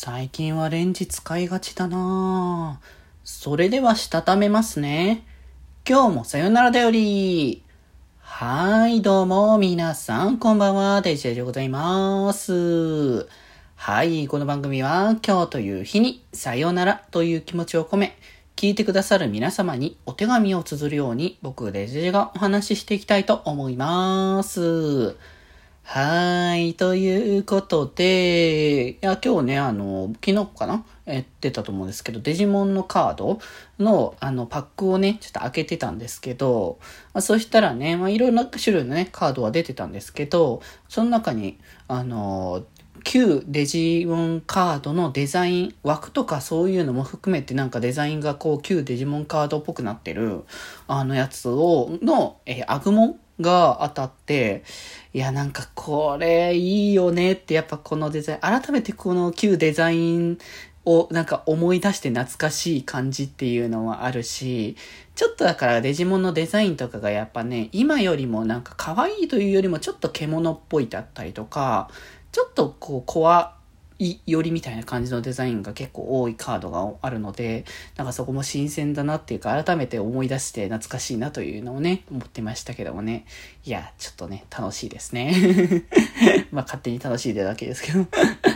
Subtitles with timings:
[0.00, 2.78] 最近はレンジ使いがちだな
[3.24, 5.26] それではしたためますね。
[5.84, 7.64] 今日もさよならだより。
[8.20, 13.26] はい、どうも、皆さん、こんばんは、デジェでございます。
[13.74, 18.16] はい、この番組は、今日という日に、さよならという気持ちを込め、
[18.54, 25.16] 聞いてくださる皆様にお手紙を綴るように、僕、デジェがお話ししていきたいと思います。
[25.90, 26.74] はい。
[26.74, 30.84] ということで、いや、今日ね、あの、昨日かな？
[31.06, 33.38] え、出たと思うんですけど、デジモンのカード
[33.78, 36.78] の、あの、パックをね、ちょっと開けてたんですけど、
[37.14, 41.58] まあ、そしたらね、まあ、いろんな種類のね、カードは出てたんですけど、その中に、
[41.88, 42.66] あの、
[43.02, 50.42] 旧デジモンカードのデザイン、枠とかそういうのも含めてなんかデザインがこう旧デジモンカードっぽくなってる、
[50.86, 54.64] あのやつを、の、えアグモンが当たって、
[55.12, 60.38] いや、なんかこれいいよねってやっぱこのデザイン、改めてこの旧デザイン
[60.84, 64.76] をなんか思い出して懐かしい感じっていうのはあるし、
[65.14, 71.90] ちょっとだからデジモンのデザインとかがやっぱね、今よりもなんか可愛いというよりもちょっと獣っぽいだったりとか、
[72.32, 73.57] ちょっとこう、怖
[73.98, 77.64] いよりみたいな感じのデザインが結構多いカードがあるので、
[77.96, 83.26] なんかそこも新鮮だなっていうか、改めて思い出して懐かしいなというのをね、思ってましたけどもね。
[83.64, 85.86] いや、ちょっとね、楽しいですね。
[86.52, 88.06] まあ勝手に楽しいでだけですけど。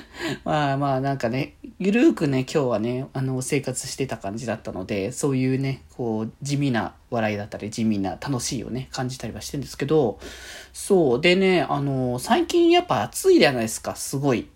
[0.44, 10.20] まあまあなんかね、ゆるーくね、今日はね、あの、生活してた感じだったので、そういうね、こう、地味な笑いだったり、地味な楽しいをね、感じたりはしてるんですけど、
[10.72, 14.46] そう、でね、あの、最近やっぱ暑いじゃないですか、すごい。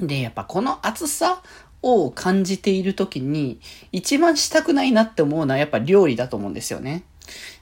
[0.00, 1.42] で、やっぱこの暑さ
[1.82, 3.60] を感じている時に、
[3.92, 7.04] 一番したくないなって思うのはやっぱ料理だと思うんですよね。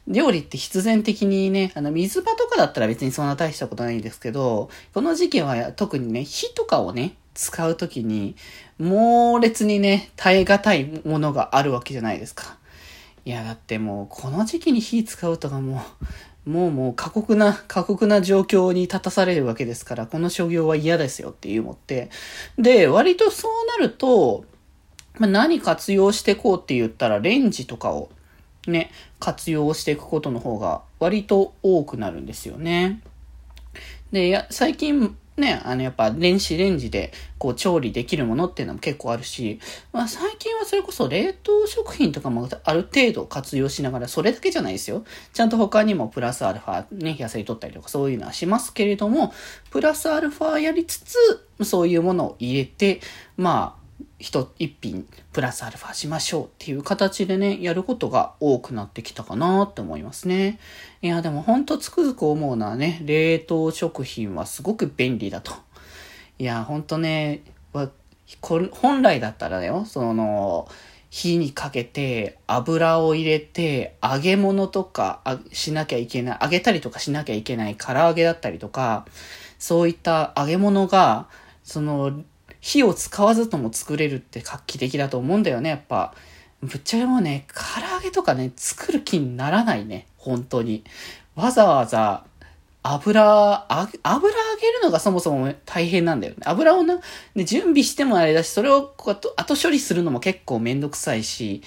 [0.06, 8.36] 料理って必然的にね、あの、水場とかだったら別にそんな大したことないんですけど、この時期は特にね、火とかをね、使う時に、
[8.78, 12.58] 猛烈にね、耐え難いものがあるわけじゃないですか。
[13.24, 15.82] いや、だってもう、この時期に火使うとかも
[16.46, 22.10] う、もうもう過酷な、過酷な状況に立たされるわけですから、この所業は嫌ですよっていう思って。
[22.58, 24.44] で、割とそうなると、
[25.18, 28.10] まあ、何活用してこうって言ったら、レンジとかを
[28.66, 28.90] ね、
[29.20, 33.00] 活用していくことの方が割と多くなるんですよね。
[34.14, 39.58] で、最近ね、あの、やっぱ電子レンジでこう調理できるものっていうのも結構あるし、
[39.92, 45.04] まあ最近はそれこそ冷凍食品とかもある程度活用しながら、それだけじゃないですよ。
[45.32, 49.34] ちゃんと他にもプラスアルファね、野菜取ったりとかそういうのはしますけれども、
[49.70, 53.00] プラスアルファやりつつ、そういうものを入れて、
[53.36, 53.83] まあ、
[54.18, 54.48] 一
[54.80, 60.58] 品プラスアルファしましょうっていう形でね、やることが多くなってきたかなって思いますね。
[61.02, 65.52] いや、でもほんとつくづく思うのはね、冷凍食品はすごく便利だと。
[66.38, 67.42] いや、ほんとね、
[68.42, 70.68] 本来だったらだよ、その、
[71.10, 75.20] 火にかけて油を入れて揚げ物とか
[75.52, 79.06] しなきゃいけない、揚げたりとかしなきゃいけない唐揚げだったりとか、
[79.60, 81.28] そういった揚げ物が、
[81.62, 82.24] その
[82.64, 86.14] 火を使わずとも作れるって画期的だと思うんだよね、やっぱ。
[86.62, 90.82] ぶっちゃけもうね、唐揚げとかね、作る気にならないね、本当に。
[91.34, 92.24] わざわざ、
[92.82, 96.38] 油、油揚げるのがそもそも大変なんだよね。
[96.46, 96.94] 油をね、
[97.44, 101.60] 準備してもあれだし、それを後後処理するのも結構めんどくさいし、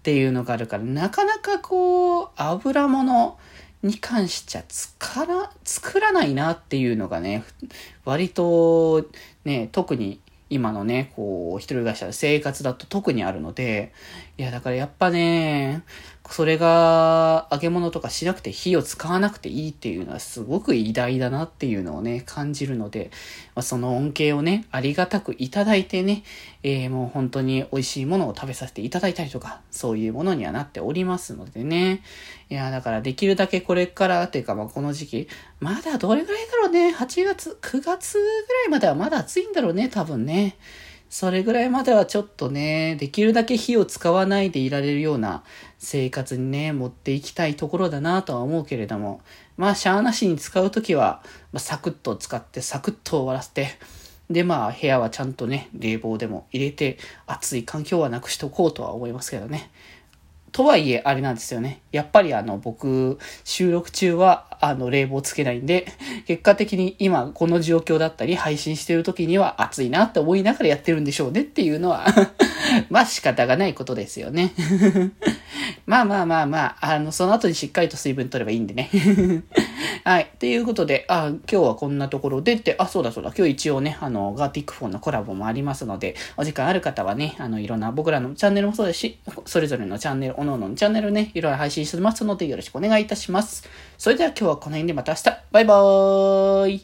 [0.00, 3.38] っていうのがあるから、なかなかこう、油物
[3.82, 7.42] に関しちゃ作ら、作らないなっていうのがね、
[8.04, 9.08] 割と
[9.46, 10.20] ね、特に
[10.52, 13.92] 今のね、こう、一人暮らしの生活だと特にあるので、
[14.36, 15.82] いや、だからやっぱね、
[16.30, 23.10] それが揚げ物とかしなくて火を使わなくていいっていうのはすごく偉大だなっていうのをね、感じるので、
[23.54, 26.22] まあ、その恩恵をね、ありがたくいただいてね、
[26.62, 32.02] えー、もう本当に美味しいものを食べさせていただいたりとか、そういうものにはなっておりますのでね。
[32.48, 35.28] いや、だからできるだけこれからっていうか、まあこの時期、
[35.60, 40.56] まだどれぐらいだろうね、8月、9月ぐらいまではまだ暑いんだろうね、多分ねね。
[41.08, 45.44] それぐらいまではちょっとね、できるだけ火を使わないでいられるような
[45.78, 49.20] 生活にね、持っていきたいところだなとは思うけれども、
[49.58, 51.22] まあ、シャアなしに使う時は、
[51.52, 53.68] まあ、サクッと使ってサクッと終わらせて、
[54.30, 56.96] で、まあ、部屋はちゃんとね、冷房でも入れて、
[57.26, 59.70] 暑い環境はなくしておこうとは思いますけどね。
[60.52, 61.80] とはいえ、あれなんですよね。
[61.92, 65.86] やっぱりあの、僕、収録中は、あの、冷房つけないんで、
[66.26, 72.04] 結果的に今、この状況だったり、配信してる時には暑いなって思いながらやってるんでしょうねっていうのは
[72.90, 74.52] まあ仕方がないことですよね
[75.86, 78.90] まあまあまあまあ、あの、その後にしっかりと水分取ればいいんでね。
[80.04, 80.30] はい。
[80.38, 93.68] ということで、あ、今日はこんなところでって、あ、そうだそうだ、今日一応ね、あの、ガーティックフォンのコラボもありますので、お時間ある方はね、あの、いろんな僕らのチャンネルもそうですし、それぞれのチャンネル、おのおののチャンネルね、いろいろ配信してますので、よろしくお願いいたします。
[93.98, 96.80] それでは今日はこの辺でまた明日、バイバーイ